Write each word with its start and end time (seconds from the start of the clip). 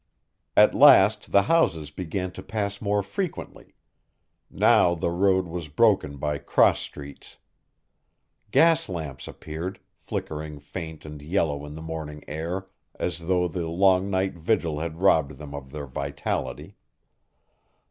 At 0.57 0.73
last 0.73 1.31
the 1.31 1.43
houses 1.43 1.91
began 1.91 2.31
to 2.31 2.41
pass 2.41 2.81
more 2.81 3.03
frequently. 3.03 3.75
Now 4.49 4.95
the 4.95 5.11
road 5.11 5.45
was 5.45 5.67
broken 5.67 6.17
by 6.17 6.39
cross 6.39 6.79
streets. 6.79 7.37
Gas 8.49 8.89
lamps 8.89 9.27
appeared, 9.27 9.79
flickering 9.93 10.59
faint 10.59 11.05
and 11.05 11.21
yellow 11.21 11.67
in 11.67 11.75
the 11.75 11.83
morning 11.83 12.23
air, 12.27 12.65
as 12.95 13.19
though 13.27 13.47
the 13.47 13.67
long 13.67 14.09
night 14.09 14.33
vigil 14.33 14.79
had 14.79 14.97
robbed 15.01 15.37
them 15.37 15.53
of 15.53 15.71
their 15.71 15.85
vitality. 15.85 16.77